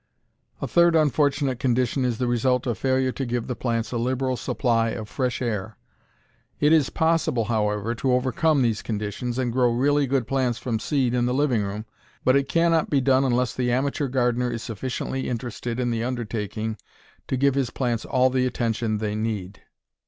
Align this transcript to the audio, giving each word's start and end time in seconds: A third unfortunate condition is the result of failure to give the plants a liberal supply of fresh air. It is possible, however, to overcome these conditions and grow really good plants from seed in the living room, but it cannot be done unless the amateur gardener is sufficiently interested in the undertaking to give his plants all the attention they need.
A 0.63 0.67
third 0.67 0.95
unfortunate 0.95 1.59
condition 1.59 2.05
is 2.05 2.17
the 2.17 2.25
result 2.25 2.65
of 2.65 2.75
failure 2.79 3.11
to 3.11 3.23
give 3.23 3.45
the 3.45 3.55
plants 3.55 3.91
a 3.91 3.99
liberal 3.99 4.35
supply 4.35 4.89
of 4.89 5.07
fresh 5.07 5.43
air. 5.43 5.77
It 6.59 6.73
is 6.73 6.89
possible, 6.89 7.45
however, 7.45 7.93
to 7.93 8.13
overcome 8.13 8.63
these 8.63 8.81
conditions 8.81 9.37
and 9.37 9.51
grow 9.53 9.69
really 9.71 10.07
good 10.07 10.25
plants 10.25 10.57
from 10.57 10.79
seed 10.79 11.13
in 11.13 11.27
the 11.27 11.35
living 11.35 11.61
room, 11.61 11.85
but 12.25 12.35
it 12.35 12.49
cannot 12.49 12.89
be 12.89 12.99
done 12.99 13.23
unless 13.23 13.53
the 13.53 13.71
amateur 13.71 14.07
gardener 14.07 14.49
is 14.49 14.63
sufficiently 14.63 15.29
interested 15.29 15.79
in 15.79 15.91
the 15.91 16.03
undertaking 16.03 16.77
to 17.27 17.37
give 17.37 17.53
his 17.53 17.69
plants 17.69 18.03
all 18.03 18.31
the 18.31 18.47
attention 18.47 18.97
they 18.97 19.13
need. 19.13 19.61